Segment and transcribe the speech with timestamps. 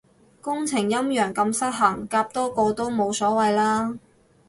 [0.41, 3.99] 工程陰陽咁失衡，夾多個都冇所謂啦